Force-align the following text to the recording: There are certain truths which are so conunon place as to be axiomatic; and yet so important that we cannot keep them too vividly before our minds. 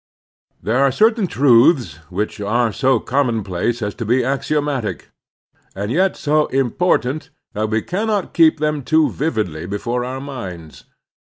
There 0.63 0.77
are 0.79 0.91
certain 0.91 1.27
truths 1.27 1.97
which 2.09 2.39
are 2.41 2.73
so 2.73 2.99
conunon 2.99 3.45
place 3.45 3.83
as 3.83 3.93
to 4.01 4.03
be 4.03 4.23
axiomatic; 4.25 5.11
and 5.75 5.91
yet 5.91 6.17
so 6.17 6.47
important 6.47 7.29
that 7.53 7.69
we 7.69 7.83
cannot 7.83 8.33
keep 8.33 8.59
them 8.59 8.81
too 8.81 9.11
vividly 9.11 9.67
before 9.67 10.03
our 10.03 10.19
minds. 10.19 10.85